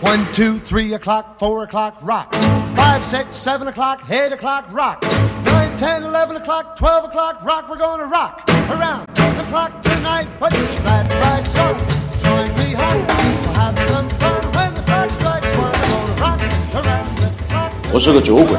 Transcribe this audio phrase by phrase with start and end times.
[0.00, 2.34] One, two, three o'clock, four o'clock, rock.
[2.76, 5.02] Five, six, seven o'clock, eight o'clock, rock.
[5.44, 7.68] Nine, ten, eleven o'clock, twelve o'clock, rock.
[7.70, 10.28] We're gonna rock around the clock tonight.
[10.38, 11.74] Put your glad rags on.
[12.20, 13.06] Join me home.
[13.06, 15.72] We'll have some fun when the clock strikes one.
[15.72, 16.40] We're gonna rock
[16.74, 17.72] around the clock.
[17.92, 18.58] 我是个酒鬼，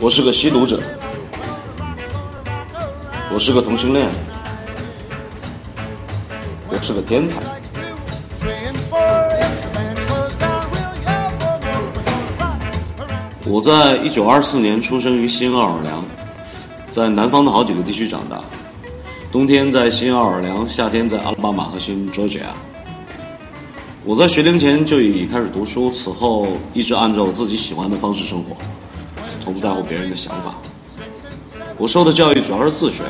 [0.00, 0.78] 我是个吸毒者，
[3.32, 4.06] 我是个同性恋，
[6.68, 7.40] 我是个天才。
[13.47, 16.05] 我在一九二四年出生于新奥尔良，
[16.91, 18.39] 在南方的好几个地区长大，
[19.31, 22.43] 冬天在新奥尔良，夏天在阿拉巴马和新 Georgia。
[24.05, 28.55] 我在学龄前就已开始读书，此后一直按照我自己喜欢的方式生活，
[29.43, 30.55] 从不在乎别人的想法。
[31.77, 33.03] 我受的教育主要是自学，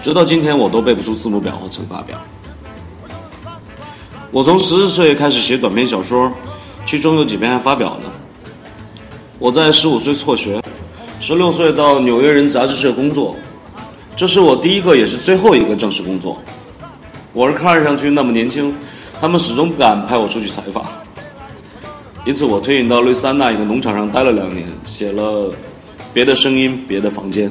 [0.00, 2.16] 直到今天我都背不出字母表和乘法表。
[4.30, 6.32] 我从十四岁开始写短篇小说，
[6.86, 8.07] 其中有几篇还发表了。
[9.40, 10.60] 我在十五岁辍学，
[11.20, 13.36] 十六岁到纽约人杂志社工作，
[14.16, 16.36] 这是我第一个也是最后一个正式工作。
[17.32, 18.74] 我是看上去那么年轻，
[19.20, 20.84] 他们始终不敢派我出去采访，
[22.24, 25.44] 因此我退隐到路易斯安那一个农场上待了两年，写了
[26.12, 27.48] 《别的声音，别的房间》。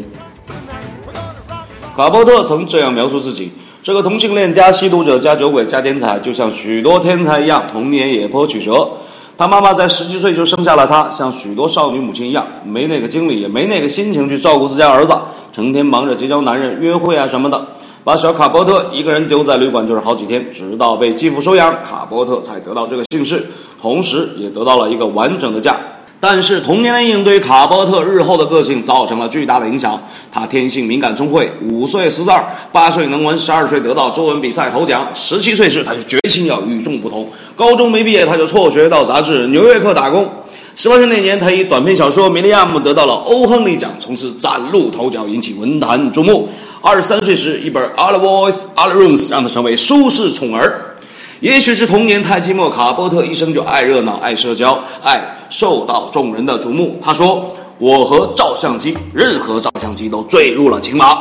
[1.96, 8.92] 卡波特曾这样描述自己：这个同性恋加吸毒者加酒鬼加天才，就像许多天才一样，童年也颇曲折。
[9.38, 15.16] 他妈妈在十几岁就生下了他，像许多少女母亲一样，没那个精力，也没那个心情去照顾自家儿子，
[15.54, 17.68] 成天忙着结交男人、约会啊什么的，
[18.04, 23.46] 把小卡波特一个人丢在旅馆就是好几天，直到被继父收养，卡波特才得到这个姓氏，
[23.80, 25.78] 同时也得到了一个完整的家。
[26.20, 30.02] 但是童年的阴影对卡波特日后的个性造成了巨大的影响。
[30.32, 37.30] 他天性敏感聪慧，五岁识字儿，八岁能文，十二岁得到作文比赛头奖，十七岁时他就决心要与众不同。
[37.56, 40.28] 高中没毕业他就辍学到杂志《纽约客》打工。
[40.76, 46.48] 十八岁那年，他以短篇小说《米利亚姆》得到了欧亨利奖，从此崭露头角，引起文坛注目。
[46.82, 50.96] 二十三岁时，一本《All the Boys, All the Rooms》让他成为舒适宠儿。
[51.40, 56.98] 也许是童年太寂寞，卡波特一生就爱热闹、爱社交、爱受到众人的瞩目。
[57.02, 57.46] 他说
[57.80, 61.18] ：“我和照相机，任何照相机都坠入了情网。”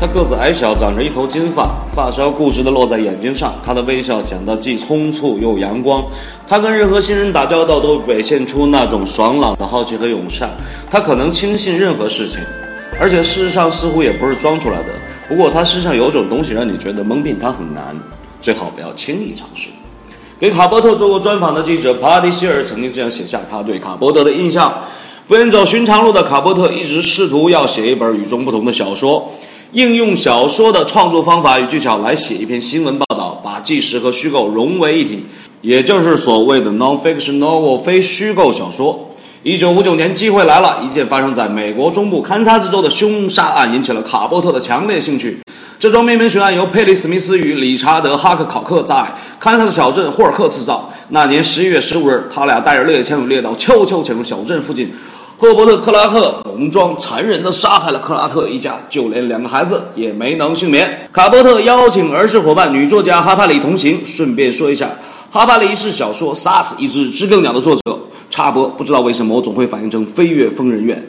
[0.00, 3.54] 他个子矮小，长着一头金发，发梢固执地落在眼睛上。
[3.64, 6.02] 他的微笑显得既匆促又阳光。
[6.44, 10.50] 他跟任何新人打交道都表现出那种爽朗的好奇和友善。
[10.90, 12.40] 他可能轻信任何事情，
[13.00, 14.88] 而且事实上似乎也不是装出来的。
[15.28, 17.96] 不过他身上有种东西让你觉得蒙骗他很难，
[18.40, 19.68] 最好不要轻易尝试。
[20.38, 24.82] 给卡波特做过专访的记者帕蒂希尔曾经这样写下他对卡波特的印象：
[25.28, 29.30] 不愿走寻常路的卡波特一直试图要写一本与众不同的小说。
[29.70, 35.24] 应用小说的创作方法与技巧来写一篇新闻报道，把纪实和虚构融为一体，
[35.62, 39.08] 也就是所谓的 non-fiction novel 非虚构小说。
[39.44, 45.40] 一九五九年，机会来了，一件发生在美国中部堪萨斯州的凶杀案引起了卡波特的强烈兴趣。
[45.80, 49.04] 这桩灭门悬案由佩里·史密斯与理查德·哈克考克在
[49.40, 50.88] 堪萨斯小镇霍尔克制造。
[51.08, 54.94] 那年十一月十五日，他俩带着猎枪与猎刀，悄悄潜入小镇附近。
[55.36, 61.08] 赫伯特·克拉克浓妆残忍地杀害了克拉特一家，就连两个孩子也没能幸免。
[61.12, 64.06] 卡波特邀请儿时伙伴女作家哈帕里同行。
[64.06, 64.88] 顺便说一下，
[65.34, 67.80] 哈巴里是小说《杀死一只知更鸟》的作者。
[68.28, 70.98] 插播，不知道为什么我总会反应成《飞越疯人院》。《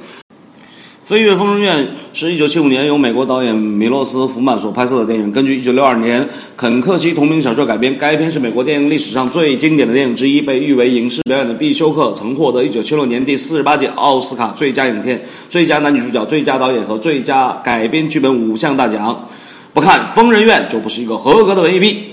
[1.04, 6.26] 飞越疯人院》是一九七五年由美国导演米洛斯·福曼所拍摄的电影，根据一九六二年
[6.56, 7.98] 肯克西同名小说改编。
[7.98, 19.28] 该片是美国电影历史上最经典的电影之一，被誉为影视表演的必修课，曾获得一九七六年第四十八届奥斯卡最佳影片、最佳男女主角、最佳导演和最佳改编剧本五项大奖。
[19.74, 22.13] 不看《疯人院》就不是一个合格的文艺兵。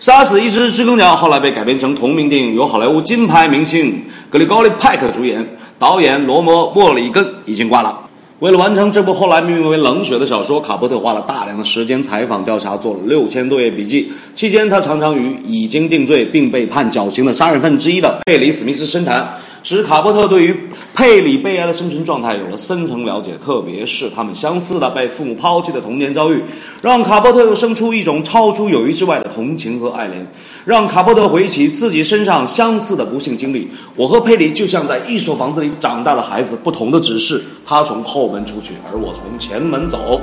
[0.00, 5.46] 杀死一只知更鸟后来被改编成同名电影，由好莱坞金牌明星格里高利·派克主演，
[5.78, 7.94] 导演罗摩·莫里根已经挂了。
[8.38, 14.10] 为了完成这部后来命名为《冷血》的小说，卡波特花了大量的时间采访调查，做了六千多页笔记。
[14.34, 19.28] 期间，他常常与已经定罪并被判绞刑的杀人犯之一的佩里·史密斯深谈，
[19.62, 20.56] 使卡波特对于
[20.94, 26.42] 佩里悲哀的生存状态有了深层了解，特别是他们相似的被父母抛弃的童年遭遇，
[26.82, 30.26] 让卡波特又生出一种超出友谊之外的同情和爱怜，
[30.64, 33.70] 让卡波特回忆起自己身上相似的不幸经历。
[33.94, 40.20] 我和佩里就像在一所房子里长大的孩子，不同的只是他从后门出去，而我从前门走。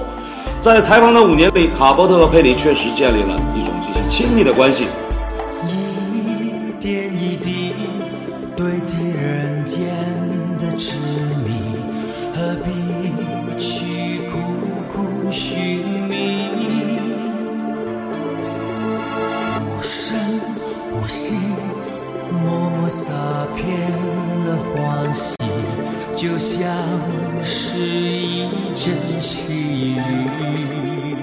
[0.60, 4.86] 在采访的五年里，卡波特和佩里确实建立了一种极其亲密的关系。
[26.18, 26.68] 就像
[27.44, 31.16] 是一阵细雨。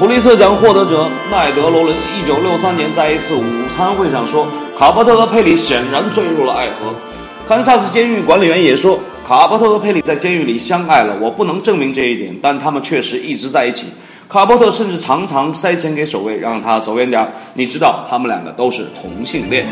[0.00, 6.92] 普利策奖获得者奈德·罗伦，一九六三年在一次午餐会上说，卡伯特和佩里显然坠入了爱河。
[7.46, 11.16] 堪萨斯监狱管理员也说，卡伯特和佩里在监狱里相爱了。
[11.20, 13.86] 我不能证明这一点，但他们确实一直在一起。
[14.28, 17.30] 卡伯特甚至常常塞钱给守卫，让他走远点儿。
[17.54, 19.68] 你知道，他们两个都是同性恋。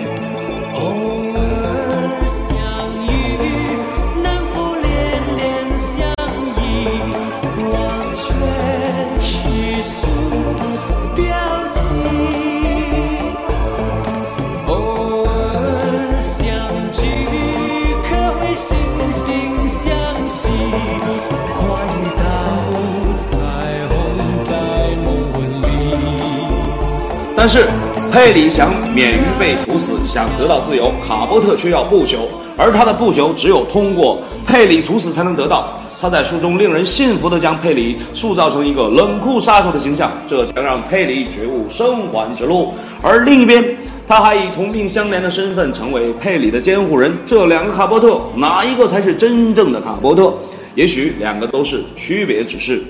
[27.47, 27.67] 但是
[28.11, 32.21] 佩里想免于被处死，想得到自由，卡伯特却要不朽，
[32.57, 35.79] 而他的不朽只有通过佩里处死才能得到。
[36.01, 42.73] 他在书中令人信服地将佩里塑造成一个冷酷杀手的形象，这将让佩里觉悟生还之路。
[43.03, 43.63] 而另一边，
[44.09, 47.15] 他还以同病相怜的身份成为佩里的监护人。
[47.27, 50.33] 这两个卡伯特，哪一个才是真正的卡伯特？
[50.77, 52.83] 也许两个都是，区别只是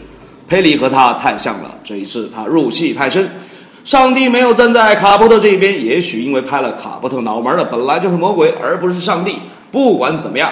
[0.46, 3.28] 佩里和他太像了，这一次他入戏太深。
[3.84, 9.38] 上帝没有站在卡伯特这一边，也许因为拍了卡伯特脑门的本来就是魔鬼，而不是上帝。
[9.70, 10.50] 不管怎么样，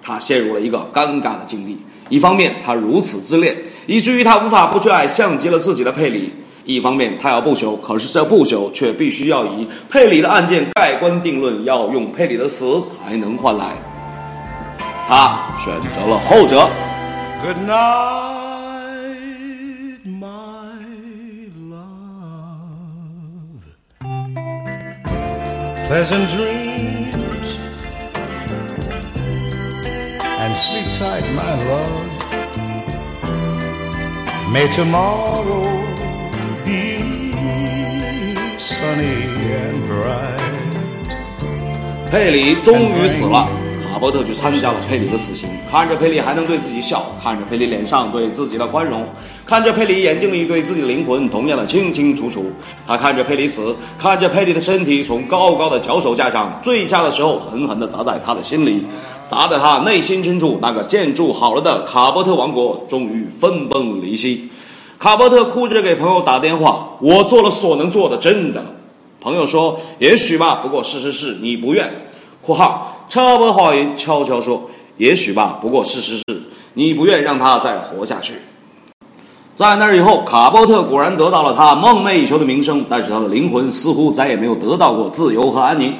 [0.00, 1.76] 他陷入了一个尴尬的境地。
[2.08, 3.56] 一方面，他如此自恋，
[3.86, 6.30] 以至于他无法不去爱像极了自己的佩里；
[6.64, 13.72] 一方面，他要不朽，可是这不朽却必须要以佩里的案件盖棺定论，要用佩里的死才能换来。
[15.08, 16.68] 他选择了后者。
[17.42, 18.35] Good night,
[25.87, 27.47] Pleasant dreams
[30.43, 32.07] and sleep tight, my love.
[34.51, 35.63] May tomorrow
[36.65, 36.97] be
[38.59, 39.23] sunny
[39.61, 40.41] and bright.
[42.11, 43.47] 佩里终于死了，
[43.96, 49.08] 卡伯特去参加了佩里的死刑，看着佩里还能对自己笑，看着佩里脸上对自己的宽容，
[49.46, 52.44] 看着佩里眼睛里对自己的灵魂同样的清清楚楚。
[52.86, 58.84] 他看着佩里死，看着佩里的身体从高高的脚手架上坠下的时候，狠狠地砸在他的心里，
[59.26, 64.50] 砸在他内心深处那个建筑好了的卡伯特王国终于分崩离析。
[64.98, 68.62] 卡伯特哭着给朋友打电话：“我做了所能做的，真的。”
[69.22, 71.90] 朋友说：“也许吧，不过事实是你不愿。
[72.42, 74.68] ”（括号车伯话音悄悄说
[74.98, 76.24] ：“也许吧，不过事实是
[76.74, 78.34] 你不愿让他再活下去。”
[79.56, 85.94] 在那以后，卡波特果然得到了他梦寐以求的名声，但是他的灵魂似乎再也没有得到过自由和安宁。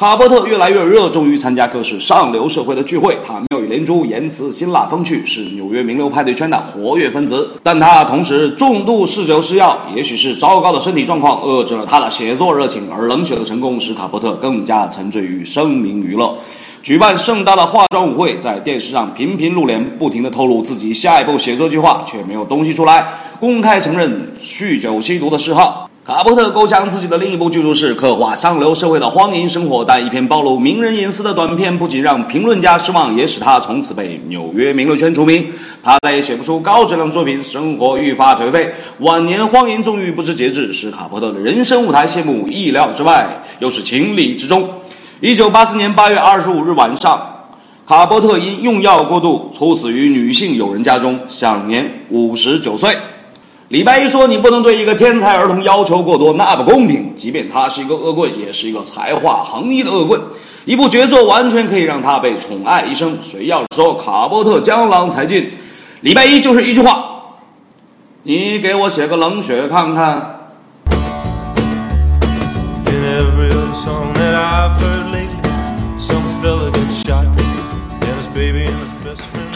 [0.00, 7.50] 卡伯特越来越热衷于参加各式上流社会的聚会，他妙语连珠，言辞辛辣风趣，是纽约名流派对圈的活跃分子。
[7.62, 16.34] 但他同时重度嗜酒嗜药，也许是糟糕的身体状况遏制了他的写作热情，而冷血的成功使卡伯特更加沉醉于声名娱乐。
[16.82, 23.06] 举办盛大的化妆舞会，在电视上频频露脸，不停地透露自己下一步写作计划，却没有东西出来，
[23.38, 25.89] 公开承认酗酒吸毒的嗜好。
[26.10, 35.46] 卡伯特构想自己的另一部巨著是刻画上流社会的荒淫生活，但一篇暴露名人隐私的短片，不仅让评论家失望，也使他从此被纽约名流圈除名。
[35.84, 44.68] 他再也写不出高质量作品，生活愈发颓废，晚年荒淫纵欲不知节制，使卡伯特的人生舞台谢幕意料之外，又是情理之中。
[45.20, 47.24] 一九八四年八月二十五日晚上，
[47.86, 52.96] 卡伯特因用药过度猝死于女性友人家中，享年五十九岁。
[53.70, 57.14] 李白一说：“你不能对一个天才儿童要求过多，那不公平。
[57.14, 60.20] 即便他是一个恶棍，也是一个才华横溢的恶棍。
[60.64, 63.16] 一部绝作完全可以让他被宠爱一生。
[63.22, 65.52] 谁要是说卡波特江郎才尽，
[66.00, 67.04] 礼拜一就是一句话：
[68.24, 70.50] 你给我写个冷血看看。”
[72.90, 74.34] In every song that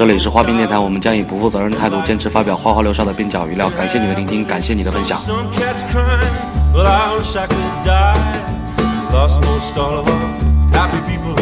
[0.07, 3.71] 这里是花边电台，我们将以不负责任态度坚持发表花花流沙的边角语料。
[3.71, 5.19] 感谢你的聆听，感谢你的分享。
[5.21, 6.29] Some cats crying,
[6.75, 8.13] well, I wish I could die.
[9.11, 10.19] Lost most all of all,
[10.75, 11.35] happy people.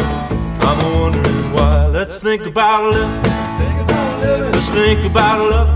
[0.61, 1.87] I'm a wondering why.
[1.91, 3.09] Let's think about love.
[4.53, 5.67] Let's think about love.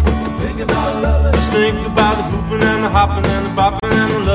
[1.33, 4.26] Let's think about the hooping and the hopping and the bopping and the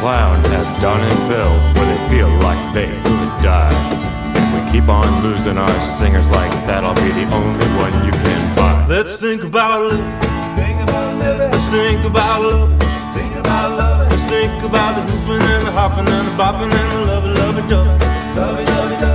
[0.00, 3.76] clown has Don and Phil, where they feel like they could die.
[4.34, 8.12] If we keep on losing our singers like that, I'll be the only one you
[8.12, 8.86] can buy.
[8.88, 10.00] Let's think about it.
[10.56, 11.18] Think about.
[11.20, 12.70] Let's think about love.
[13.14, 14.10] Think about love.
[14.10, 17.62] Let's think about the hooping and the hopping and the bopping and the lovey, lovey,
[17.68, 18.40] dovey.
[18.40, 19.09] Lovey, lovey, dovey.